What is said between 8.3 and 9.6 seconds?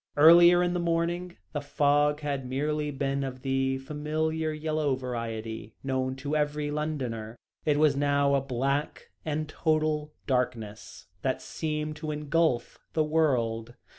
a black and